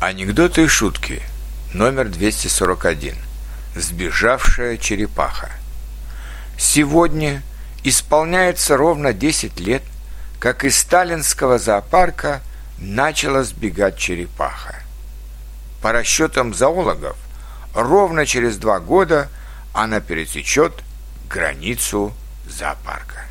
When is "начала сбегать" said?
12.78-13.98